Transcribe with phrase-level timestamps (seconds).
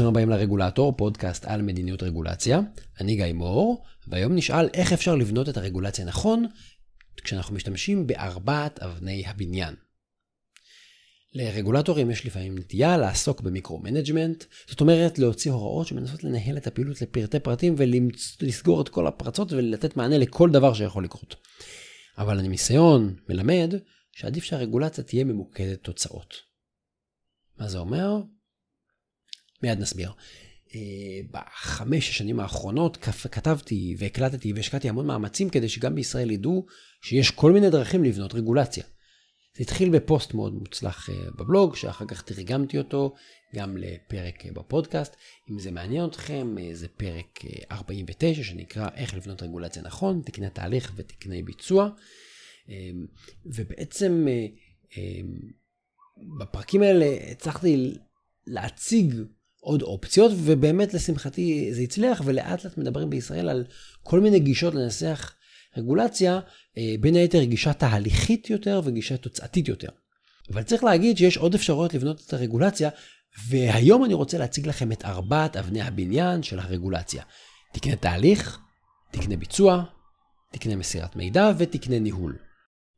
[0.00, 2.60] ברוכים הבאים לרגולטור, פודקאסט על מדיניות רגולציה.
[3.00, 6.46] אני גיא מור, והיום נשאל איך אפשר לבנות את הרגולציה נכון
[7.24, 9.74] כשאנחנו משתמשים בארבעת אבני הבניין.
[11.32, 17.40] לרגולטורים יש לפעמים נטייה לעסוק במיקרו-מנג'מנט, זאת אומרת להוציא הוראות שמנסות לנהל את הפעילות לפרטי
[17.40, 21.36] פרטים ולסגור את כל הפרצות ולתת מענה לכל דבר שיכול לקרות.
[22.18, 23.74] אבל הניסיון מלמד
[24.12, 26.34] שעדיף שהרגולציה תהיה ממוקדת תוצאות.
[27.58, 28.20] מה זה אומר?
[29.62, 30.12] מיד נסביר.
[30.74, 32.96] אה, בחמש השנים האחרונות
[33.30, 36.66] כתבתי והקלטתי והשקעתי המון מאמצים כדי שגם בישראל ידעו
[37.02, 38.84] שיש כל מיני דרכים לבנות רגולציה.
[39.56, 43.14] זה התחיל בפוסט מאוד מוצלח אה, בבלוג, שאחר כך תרגמתי אותו
[43.54, 45.16] גם לפרק אה, בפודקאסט.
[45.50, 47.40] אם זה מעניין אתכם, זה פרק
[47.72, 51.88] 49 שנקרא איך לבנות רגולציה נכון, תקני תהליך ותקני ביצוע.
[53.46, 54.26] ובעצם
[56.38, 57.94] בפרקים האלה הצלחתי
[58.46, 59.14] להציג
[59.60, 63.64] עוד אופציות, ובאמת לשמחתי זה הצליח, ולאט לאט מדברים בישראל על
[64.02, 65.34] כל מיני גישות לנסח
[65.76, 66.40] רגולציה,
[66.78, 69.88] אה, בין היתר גישה תהליכית יותר וגישה תוצאתית יותר.
[70.52, 72.90] אבל צריך להגיד שיש עוד אפשרויות לבנות את הרגולציה,
[73.48, 77.22] והיום אני רוצה להציג לכם את ארבעת אבני הבניין של הרגולציה.
[77.72, 78.58] תקנה תהליך,
[79.12, 79.84] תקנה ביצוע,
[80.52, 82.49] תקנה מסירת מידע ותקנה ניהול.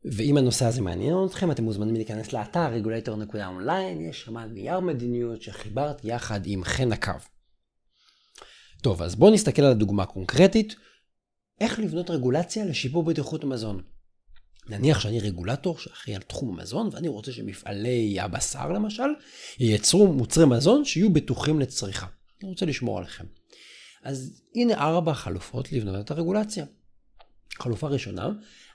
[0.05, 6.09] ואם הנושא הזה מעניין אתכם, אתם מוזמנים להיכנס לאתר regulator.online, יש שם נייר מדיניות שחיברתי
[6.09, 7.13] יחד עם חן הקו.
[8.83, 10.75] טוב, אז בואו נסתכל על הדוגמה קונקרטית,
[11.61, 13.83] איך לבנות רגולציה לשיפור בטיחות המזון.
[14.69, 19.09] נניח שאני רגולטור שאחראי על תחום המזון, ואני רוצה שמפעלי הבשר למשל,
[19.59, 22.07] ייצרו מוצרי מזון שיהיו בטוחים לצריכה.
[22.43, 23.25] אני רוצה לשמור עליכם.
[24.03, 26.65] אז הנה ארבע חלופות לבנות את הרגולציה.
[27.59, 28.29] חלופה ראשונה,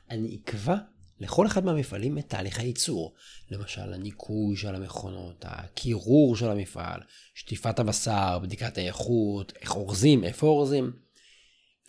[0.10, 0.76] אני אקבע
[1.20, 3.14] לכל אחד מהמפעלים את תהליך הייצור.
[3.52, 7.00] למשל, הניקוי של המכונות, הקירור של המפעל,
[7.34, 10.92] שטיפת הבשר, בדיקת האיכות, איך אורזים, איפה אורזים.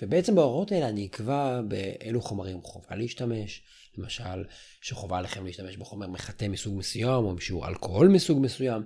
[0.03, 3.63] ובעצם בהוראות האלה אני אקבע באילו חומרים חובה להשתמש.
[3.99, 4.45] למשל,
[4.81, 8.83] שחובה עליכם להשתמש בחומר מחטא מסוג מסוים, או בשיעור אלכוהול מסוג מסוים.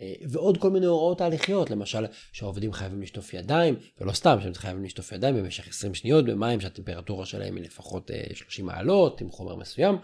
[0.00, 4.84] אה, ועוד כל מיני הוראות תהליכיות, למשל שהעובדים חייבים לשטוף ידיים, ולא סתם שהם חייבים
[4.84, 9.56] לשטוף ידיים במשך 20 שניות במים שהטמפרטורה שלהם היא לפחות 30 אה, מעלות עם חומר
[9.56, 9.96] מסוים,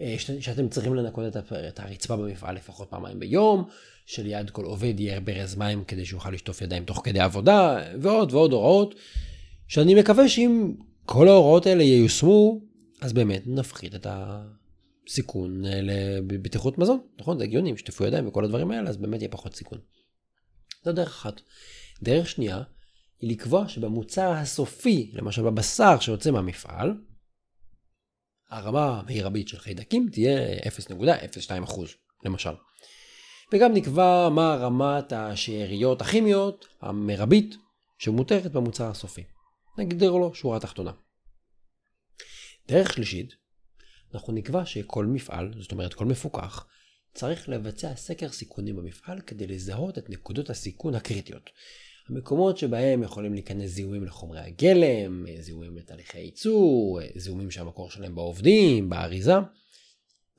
[0.00, 3.64] אה, שאתם צריכים לנקות את הרצפה במפעל לפחות פעמיים ביום,
[4.06, 8.52] שליד כל עובד יהיה ברז מים כדי שיוכל לשטוף ידיים תוך כדי עבודה, ועוד ועוד
[8.52, 8.94] הוראות,
[9.68, 10.72] שאני מקווה שאם
[11.04, 12.60] כל ההוראות האלה ייושמו,
[13.00, 14.42] אז באמת נפחית את ה...
[15.08, 15.80] סיכון אה,
[16.22, 17.38] לבטיחות מזון, נכון?
[17.38, 19.78] זה הגיוני, אם שטפו ידיים וכל הדברים האלה, אז באמת יהיה פחות סיכון.
[20.84, 21.40] זו דרך אחת.
[22.02, 22.62] דרך שנייה,
[23.20, 26.94] היא לקבוע שבמוצר הסופי, למשל בבשר שיוצא מהמפעל,
[28.50, 31.80] הרמה המרבית של חיידקים תהיה 0.02%
[32.24, 32.50] למשל.
[33.52, 37.56] וגם נקבע מה רמת השאריות הכימיות המרבית
[37.98, 39.24] שמותרת במוצר הסופי.
[39.78, 40.92] נגדיר לו שורה תחתונה.
[42.68, 43.34] דרך שלישית,
[44.14, 46.66] אנחנו נקבע שכל מפעל, זאת אומרת כל מפוקח,
[47.14, 51.50] צריך לבצע סקר סיכונים במפעל כדי לזהות את נקודות הסיכון הקריטיות.
[52.08, 59.34] המקומות שבהם יכולים להיכנס זיהומים לחומרי הגלם, זיהומים לתהליכי ייצור, זיהומים שהמקור שלהם בעובדים, באריזה.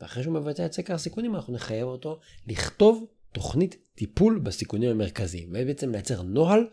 [0.02, 5.50] ואחרי שהוא מבצע את סקר הסיכונים אנחנו נחייב אותו לכתוב תוכנית טיפול בסיכונים המרכזיים.
[5.52, 6.68] ובעצם לייצר נוהל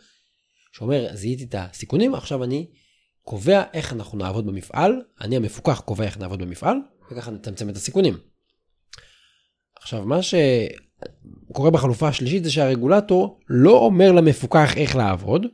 [0.73, 2.67] שאומר, זיהיתי את הסיכונים, עכשיו אני
[3.22, 6.77] קובע איך אנחנו נעבוד במפעל, אני המפוקח קובע איך נעבוד במפעל,
[7.10, 8.19] וככה נצמצם את הסיכונים.
[9.77, 15.47] עכשיו, מה שקורה בחלופה השלישית זה שהרגולטור לא אומר למפוקח איך לעבוד,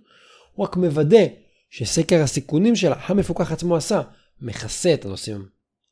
[0.52, 1.24] הוא רק מוודא
[1.70, 4.02] שסקר הסיכונים של המפוקח עצמו עשה
[4.40, 5.48] מכסה את הנושאים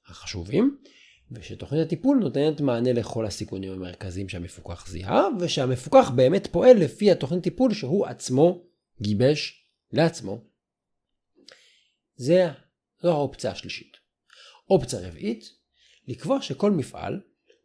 [0.09, 0.77] החשובים,
[1.33, 7.75] ושתוכנית הטיפול נותנת מענה לכל הסיכונים המרכזיים שהמפוקח זיהה, ושהמפוקח באמת פועל לפי התוכנית טיפול
[7.75, 8.63] שהוא עצמו
[9.03, 10.56] גיבש לעצמו.
[12.17, 12.49] זה,
[13.03, 13.97] זו האופציה השלישית.
[14.71, 15.45] אופציה רביעית,
[16.09, 17.21] לקבוע שכל מפעל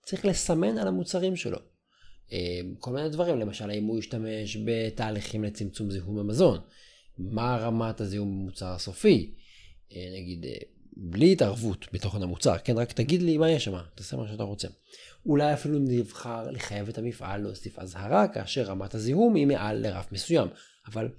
[0.06, 1.58] צריך לסמן על המוצרים שלו.
[2.32, 6.60] אה, כל מיני דברים, למשל האם הוא ישתמש בתהליכים לצמצום זיהום המזון,
[7.18, 9.36] מה רמת הזיהום במוצר הסופי,
[9.92, 10.56] אה, נגיד אה,
[10.98, 14.68] בלי התערבות בתוכן המוצר, כן, רק תגיד לי מה יש שם, תעשה מה שאתה רוצה.
[15.26, 20.48] אולי אפילו נבחר לחייב את המפעל להוסיף אזהרה כאשר רמת הזיהום היא מעל לרף מסוים,
[20.88, 21.10] אבל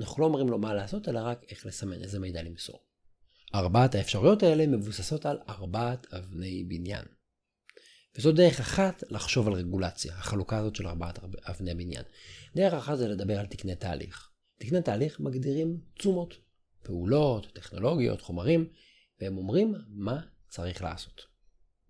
[0.00, 2.80] אנחנו לא אומרים לו מה לעשות, אלא רק איך לסמן, איזה מידע למסור.
[3.54, 7.04] ארבעת האפשרויות האלה מבוססות על ארבעת אבני בניין.
[8.16, 12.02] וזו דרך אחת לחשוב על רגולציה, החלוקה הזאת של ארבעת אבני בניין.
[12.56, 14.30] דרך אחת זה לדבר על תקני תהליך.
[14.58, 16.34] תקני תהליך מגדירים תשומות,
[16.82, 18.68] פעולות, טכנולוגיות, חומרים,
[19.20, 21.22] והם אומרים מה צריך לעשות.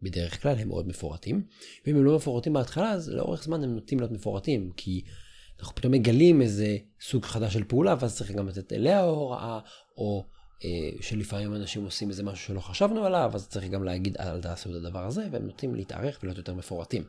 [0.03, 1.47] בדרך כלל הם מאוד מפורטים,
[1.87, 5.05] ואם הם לא מפורטים בהתחלה, אז לאורך זמן הם נוטים להיות מפורטים, כי
[5.61, 9.61] אנחנו פתאום מגלים איזה סוג חדש של פעולה, ואז צריך גם לתת אליה הוראה,
[9.97, 10.27] או
[10.65, 14.71] אה, שלפעמים אנשים עושים איזה משהו שלא חשבנו עליו, אז צריך גם להגיד, אל תעשו
[14.71, 17.05] את הדבר הזה, והם נוטים להתארך ולהיות יותר מפורטים.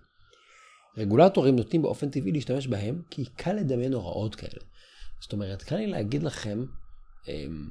[0.97, 4.61] רגולטורים נוטים באופן טבעי להשתמש בהם, כי קל לדמיין הוראות כאלה.
[5.21, 6.65] זאת אומרת, קל לי להגיד לכם,
[7.27, 7.69] אמ,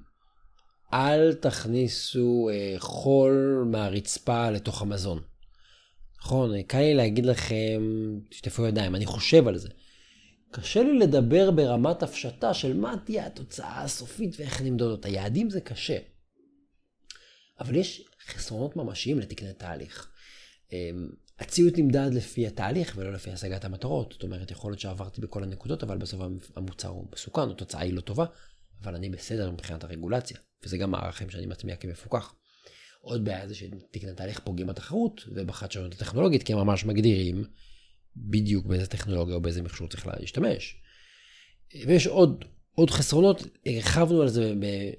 [0.93, 5.23] אל תכניסו אה, חול מהרצפה לתוך המזון.
[6.21, 7.83] נכון, קל לי להגיד לכם,
[8.31, 9.69] תשטפו ידיים, אני חושב על זה.
[10.51, 15.09] קשה לי לדבר ברמת הפשטה של מה תהיה התוצאה הסופית ואיך נמדוד אותה.
[15.09, 15.99] יעדים זה קשה.
[17.61, 20.11] אבל יש חסרונות ממשיים לתקני תהליך.
[20.73, 21.09] אמ,
[21.39, 24.13] הציות נמדד לפי התהליך ולא לפי השגת המטרות.
[24.13, 26.21] זאת אומרת, יכול להיות שעברתי בכל הנקודות, אבל בסוף
[26.57, 28.25] המוצר הוא מסוכן, התוצאה היא לא טובה,
[28.83, 30.37] אבל אני בסדר מבחינת הרגולציה.
[30.65, 32.35] וזה גם הערכים שאני מטמיע כמפוקח.
[33.01, 37.45] עוד בעיה זה שתקני תהליך פוגעים בתחרות ובחדשנות הטכנולוגית, כי הם ממש מגדירים
[38.21, 40.77] בדיוק באיזה טכנולוגיה או באיזה מכשור צריך להשתמש.
[41.87, 42.45] ויש עוד,
[42.75, 44.53] עוד חסרונות, הרחבנו על זה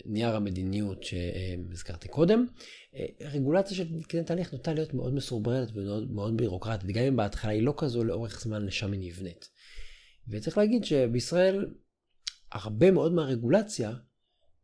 [0.06, 2.46] בנייר המדיניות שהזכרתי קודם.
[3.22, 7.74] רגולציה של תקני תהליך נוטה להיות מאוד מסורבלת ומאוד בירוקרטית, גם אם בהתחלה היא לא
[7.78, 9.50] כזו, לאורך זמן לשם היא נבנית.
[10.28, 11.66] וצריך להגיד שבישראל
[12.52, 13.92] הרבה מאוד מהרגולציה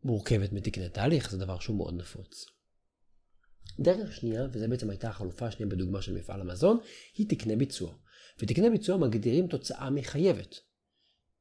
[0.04, 2.57] מורכבת מתקני תהליך, זה דבר שהוא מאוד נפוץ.
[3.80, 6.80] דרך שנייה, וזו בעצם הייתה החלופה השנייה בדוגמה של מפעל המזון,
[7.16, 7.94] היא תקני ביצוע.
[8.40, 10.56] ותקני ביצוע מגדירים תוצאה מחייבת.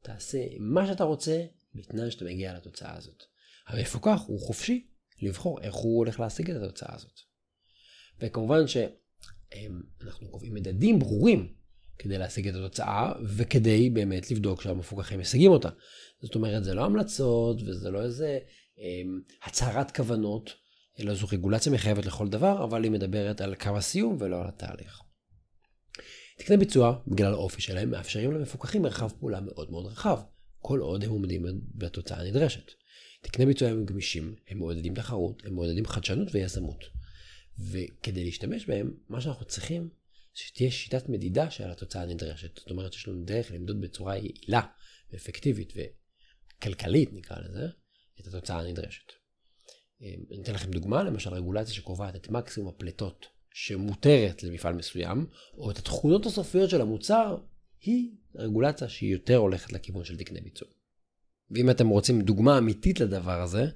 [0.02, 1.44] תעשה מה שאתה רוצה,
[1.74, 3.22] בתנאי שאתה מגיע לתוצאה הזאת.
[3.66, 4.86] המפוקח הוא חופשי
[5.22, 7.20] לבחור איך הוא הולך להשיג את התוצאה הזאת.
[8.20, 11.54] וכמובן שאנחנו קובעים מדדים ברורים
[11.98, 15.68] כדי להשיג את התוצאה, וכדי באמת לבדוק שהמפוקחים משיגים אותה.
[16.22, 18.38] זאת אומרת, זה לא המלצות, וזה לא איזה
[18.78, 19.02] אה,
[19.42, 20.50] הצהרת כוונות,
[21.00, 25.00] אלא זו רגולציה מחייבת לכל דבר, אבל היא מדברת על קו הסיום ולא על התהליך.
[26.38, 30.20] תקני ביצוע, בגלל האופי שלהם, מאפשרים למפוקחים מרחב פעולה מאוד מאוד רחב,
[30.58, 32.72] כל עוד הם עומדים בתוצאה הנדרשת.
[33.22, 36.84] תקני ביצוע הם גמישים, הם מעודדים תחרות, הם מעודדים חדשנות ויזמות.
[37.58, 39.88] וכדי להשתמש בהם, מה שאנחנו צריכים,
[40.34, 42.58] שתהיה שיטת מדידה של התוצאה הנדרשת.
[42.58, 44.60] זאת אומרת, יש לנו דרך למדוד בצורה יעילה
[45.12, 47.66] ואפקטיבית וכלכלית, נקרא לזה,
[48.20, 49.12] את התוצאה הנדרשת.
[50.00, 55.26] אני אתן לכם דוגמה, למשל רגולציה שקובעת את מקסימום הפליטות שמותרת למפעל מסוים,
[55.58, 57.36] או את התכונות הסופיות של המוצר,
[57.80, 60.68] היא רגולציה שהיא יותר הולכת לכיוון של תקני ביצוע.
[61.50, 63.66] ואם אתם רוצים דוגמה אמיתית לדבר הזה,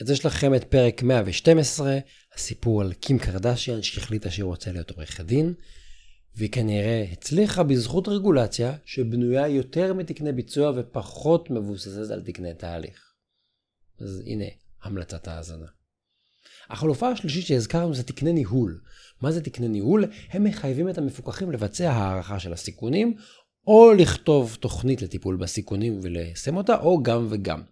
[0.00, 1.98] אז יש לכם את פרק 112,
[2.34, 5.54] הסיפור על קים קרדשיאן שהחליטה שהיא רוצה להיות עורכת דין,
[6.34, 13.14] והיא כנראה הצליחה בזכות רגולציה שבנויה יותר מתקני ביצוע ופחות מבוססת על תקני תהליך.
[14.00, 14.44] אז הנה,
[14.82, 15.66] המלצת האזנה.
[16.70, 18.80] החלופה השלישית שהזכרנו זה תקני ניהול.
[19.20, 20.04] מה זה תקני ניהול?
[20.30, 23.14] הם מחייבים את המפוקחים לבצע הערכה של הסיכונים,
[23.66, 27.62] או לכתוב תוכנית לטיפול בסיכונים וליישם אותה, או גם וגם.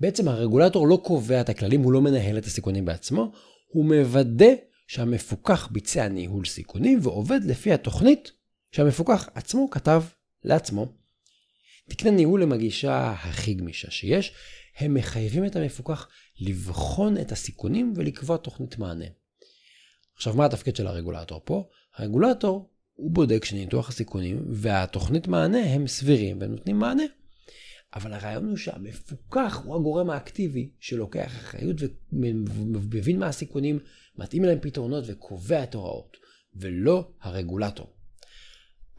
[0.00, 3.32] בעצם הרגולטור לא קובע את הכללים, הוא לא מנהל את הסיכונים בעצמו,
[3.68, 4.50] הוא מוודא
[4.86, 8.32] שהמפוקח ביצע ניהול סיכונים ועובד לפי התוכנית
[8.72, 10.02] שהמפוקח עצמו כתב
[10.44, 10.86] לעצמו.
[11.88, 14.34] תקני ניהול הם הגישה הכי גמישה שיש,
[14.76, 16.08] הם מחייבים את המפוקח
[16.40, 19.04] לבחון את הסיכונים ולקבוע תוכנית מענה.
[20.16, 21.68] עכשיו, מה התפקיד של הרגולטור פה?
[21.96, 27.04] הרגולטור הוא בודק שניתוח הסיכונים והתוכנית מענה הם סבירים ונותנים מענה.
[27.94, 31.76] אבל הרעיון הוא שהמפוקח הוא הגורם האקטיבי שלוקח אחריות
[32.12, 33.78] ומבין מה הסיכונים,
[34.16, 36.16] מתאים להם פתרונות וקובע את ההוראות,
[36.54, 37.96] ולא הרגולטור.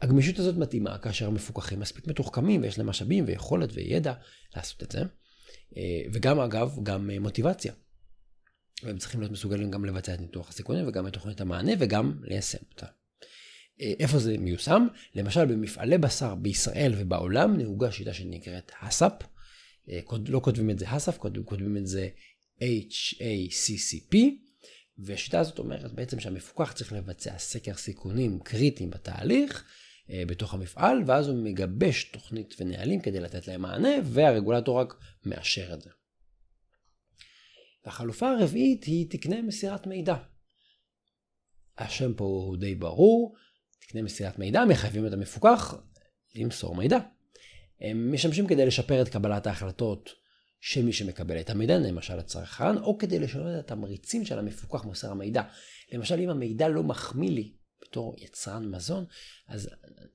[0.02, 4.12] הגמישות הזאת מתאימה כאשר המפוקחים מספיק מתוחכמים ויש להם משאבים ויכולת וידע
[4.56, 5.02] לעשות את זה.
[5.76, 7.72] אה, וגם אגב, גם אה, מוטיבציה.
[8.82, 12.58] והם צריכים להיות מסוגלים גם לבצע את ניתוח הסיכונים וגם את תוכנית המענה וגם ליישם
[12.70, 12.86] אותה.
[13.80, 14.86] אה, איפה זה מיושם?
[15.14, 19.24] למשל במפעלי בשר בישראל ובעולם נהוגה שיטה שנקראת HACCP.
[20.28, 22.08] לא כותבים את זה HACCP, כותבים את זה
[22.60, 24.16] HACCP.
[24.98, 29.64] והשיטה הזאת אומרת בעצם שהמפוקח צריך לבצע סקר סיכונים קריטיים בתהליך,
[30.08, 34.94] בתוך המפעל, ואז הוא מגבש תוכנית ונהלים כדי לתת להם מענה, והרגולטור רק
[35.24, 35.90] מאשר את זה.
[37.84, 40.14] החלופה הרביעית היא תקני מסירת מידע.
[41.78, 43.36] השם פה הוא די ברור,
[43.80, 45.74] תקני מסירת מידע מחייבים את המפוקח
[46.34, 46.98] למסור מידע.
[47.80, 50.10] הם משמשים כדי לשפר את קבלת ההחלטות
[50.60, 55.10] של מי שמקבל את המידע, למשל הצרכן, או כדי לשנות את התמריצים של המפוקח מוסר
[55.10, 55.42] המידע.
[55.92, 57.52] למשל, אם המידע לא מחמיא לי
[57.94, 59.04] בתור יצרן מזון,
[59.48, 59.70] אז,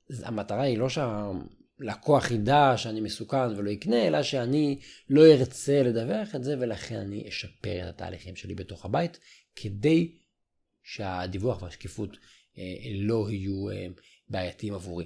[0.09, 6.35] אז המטרה היא לא שהלקוח ידע שאני מסוכן ולא יקנה, אלא שאני לא ארצה לדווח
[6.35, 9.19] את זה, ולכן אני אשפר את התהליכים שלי בתוך הבית,
[9.55, 10.17] כדי
[10.83, 12.17] שהדיווח והשקיפות
[12.57, 12.63] אה,
[12.95, 13.87] לא יהיו אה,
[14.29, 15.05] בעייתיים עבורי.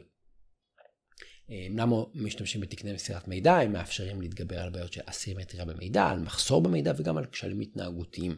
[1.50, 3.54] למה משתמשים בתקני מסירת מידע?
[3.54, 8.36] הם מאפשרים להתגבר על בעיות של אסימטריה במידע, על מחסור במידע וגם על כשלים התנהגותיים.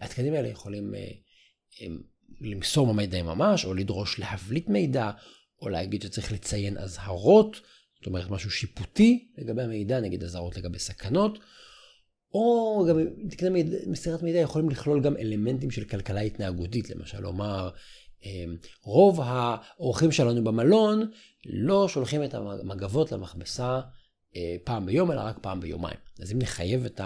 [0.00, 0.94] התקנים האלה יכולים
[2.40, 5.10] למסור במידע ממש, או לדרוש להבליט מידע,
[5.62, 7.60] או להגיד שצריך לציין אזהרות,
[7.98, 11.38] זאת אומרת משהו שיפוטי לגבי המידע, נגיד אזהרות לגבי סכנות,
[12.34, 12.98] או גם
[13.30, 17.70] תקני מידע, מסירת מידע יכולים לכלול גם אלמנטים של כלכלה התנהגותית, למשל לומר,
[18.24, 21.10] אמ, רוב האורחים שלנו במלון
[21.46, 23.80] לא שולחים את המגבות למכבסה
[24.36, 25.96] אה, פעם ביום, אלא רק פעם ביומיים.
[26.22, 27.00] אז אם נחייב את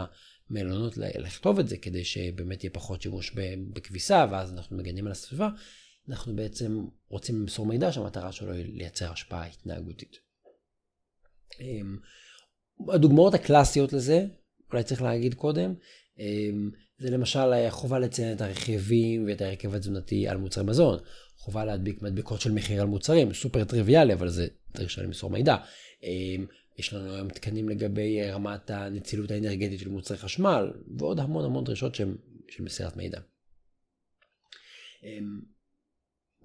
[0.50, 3.32] המלונות לכתוב את זה, כדי שבאמת יהיה פחות שימוש
[3.72, 5.48] בכביסה, ואז אנחנו מגנים על הסביבה,
[6.08, 10.16] אנחנו בעצם רוצים למסור מידע שהמטרה שלו היא לייצר השפעה התנהגותית.
[11.60, 11.96] אמ,
[12.92, 14.26] הדוגמאות הקלאסיות לזה,
[14.72, 15.74] אולי צריך להגיד קודם,
[16.18, 20.98] אמ, זה למשל חובה לציין את הרכיבים ואת ההרכב התזונתי על מוצרי מזון,
[21.36, 25.56] חובה להדביק מדבקות של מחיר על מוצרים, סופר טריוויאלי, אבל זה דרישה למסור מידע.
[26.74, 31.64] אמ, יש לנו היום תקנים לגבי רמת הנצילות האנרגטית של מוצרי חשמל, ועוד המון המון
[31.64, 32.16] דרישות של,
[32.48, 33.20] של מסירת מידע.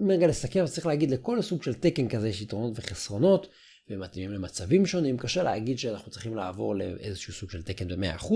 [0.10, 3.50] רגע לסכם, צריך להגיד לכל סוג של תקן כזה יש יתרונות וחסרונות,
[3.90, 5.18] ומתאימים למצבים שונים.
[5.18, 8.34] קשה להגיד שאנחנו צריכים לעבור לאיזשהו סוג של תקן ב-100%.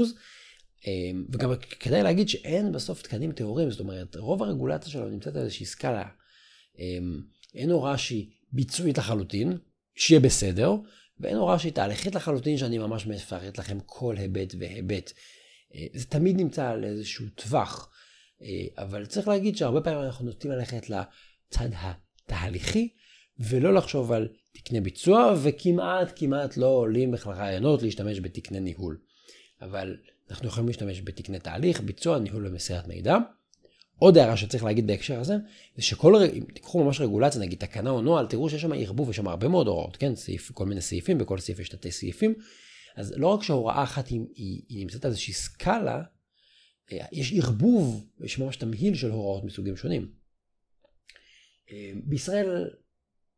[0.88, 5.42] אמ, וגם כדאי להגיד שאין בסוף תקנים טהורים, זאת אומרת, רוב הרגולציה שלנו נמצאת על
[5.42, 6.06] איזושהי סקאלה.
[6.80, 7.22] אמ,
[7.56, 9.58] אין הוראה שהיא ביצועית לחלוטין,
[9.96, 10.76] שיהיה בסדר,
[11.20, 15.12] ואין הוראה שהיא תהליכית לחלוטין, שאני ממש מפרט לכם כל היבט והיבט.
[15.76, 17.90] אה, זה תמיד נמצא על איזשהו טווח,
[18.42, 22.90] אה, אבל צריך להגיד שהרבה פעמים אנחנו נוטים ללכת לצד התהליכי,
[23.40, 28.98] ולא לחשוב על תקני ביצוע, וכמעט כמעט לא עולים בכלל רעיונות להשתמש בתקני ניהול.
[29.62, 29.98] אבל
[30.30, 33.18] אנחנו יכולים להשתמש בתקני תהליך, ביצוע, ניהול ומסירת מידע.
[34.04, 35.38] עוד הערה שצריך להגיד בהקשר הזה,
[35.76, 39.16] זה שכל, אם תיקחו ממש רגולציה, נגיד תקנה או נוהל, תראו שיש שם ערבוב, יש
[39.16, 40.16] שם הרבה מאוד הוראות, כן?
[40.16, 42.34] סעיף, כל מיני סעיפים, בכל סעיף יש תתי סעיפים.
[42.96, 46.02] אז לא רק שההוראה אחת היא, היא, היא נמצאת על איזושהי סקאלה,
[46.92, 50.12] אה, יש ערבוב, יש ממש תמהיל של הוראות מסוגים שונים.
[51.72, 52.70] אה, בישראל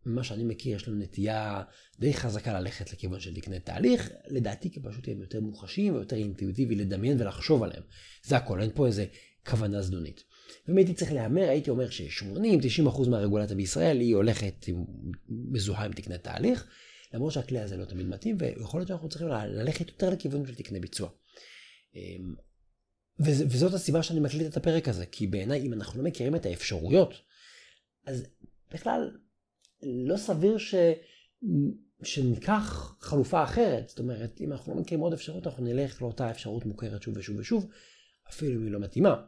[0.06, 1.64] ממה שאני מכיר, יש לנו נטייה
[2.00, 6.76] די חזקה ללכת לכיוון של תקני תהליך, לדעתי כי פשוט הם יותר מוחשיים ויותר אינטואיטיבי
[6.76, 7.84] לדמיין ולחשוב עליהם.
[8.24, 9.06] זה הכל, אין פה איזה
[9.48, 10.24] כוונה זדונית.
[10.68, 14.66] ואם הייתי צריך להמר, הייתי אומר ש-80-90% מהרגולציה בישראל היא הולכת
[15.30, 16.68] מזוהה עם תקני תהליך,
[17.14, 20.80] למרות שהכלי הזה לא תמיד מתאים, ויכול להיות שאנחנו צריכים ללכת יותר לכיוון של תקני
[20.80, 21.10] ביצוע.
[21.96, 22.36] אמ,
[23.20, 27.14] וזאת הסיבה שאני מקליט את הפרק הזה, כי בעיניי אם אנחנו לא מכירים את האפשרויות,
[28.06, 28.24] אז
[28.74, 29.18] בכלל
[29.84, 30.76] לא סביר ש...
[32.04, 33.90] שניקח חלופה אחרת.
[33.90, 37.40] זאת אומרת, אם אנחנו לא מכירים עוד אפשרות, אנחנו נלך לאותה אפשרות מוכרת שוב ושוב
[37.40, 37.70] ושוב,
[38.30, 39.26] אפילו אם היא לא מתאימה.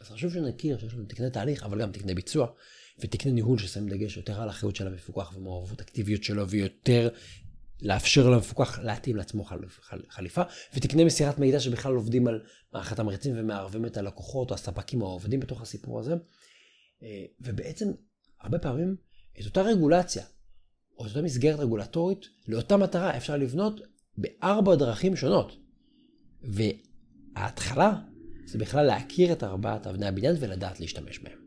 [0.00, 2.46] אז חשוב שנכיר שיש לנו תקני תהליך, אבל גם תקני ביצוע,
[2.98, 7.08] ותקני ניהול ששמים דגש יותר על האחריות של המפוקח ומעורבות אקטיביות שלו, ויותר
[7.82, 9.44] לאפשר למפוקח להתאים לעצמו
[10.08, 10.42] חליפה,
[10.74, 12.40] ותקני מסירת מידע שבכלל עובדים על
[12.72, 16.14] מערכת המרצים ומערבים את הלקוחות או הספקים או העובדים בתוך הסיפור הזה.
[17.02, 17.92] אה, ובעצם,
[18.40, 18.96] הרבה פעמים
[19.40, 20.24] את אותה רגולציה,
[20.98, 23.80] או את אותה מסגרת רגולטורית, לאותה מטרה אפשר לבנות
[24.18, 25.56] בארבע דרכים שונות.
[26.42, 28.00] וההתחלה
[28.46, 31.46] זה בכלל להכיר את ארבעת אבני הבניין ולדעת להשתמש בהם.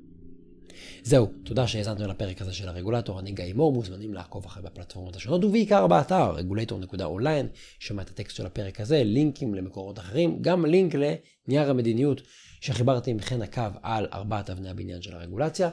[1.03, 5.43] זהו, תודה שהאזנתם לפרק הזה של הרגולטור, אני גיא מור, מוזמנים לעקוב אחרי בפלטפורמות השונות,
[5.43, 11.69] ובעיקר באתר regulator.online, שמע את הטקסט של הפרק הזה, לינקים למקורות אחרים, גם לינק לנייר
[11.69, 12.21] המדיניות
[12.61, 15.69] שחיברתי עם חן הקו על ארבעת אבני הבניין של הרגולציה.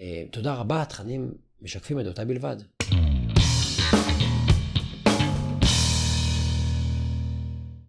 [0.00, 2.56] אה, תודה רבה, תכנים משקפים את דעותיי בלבד.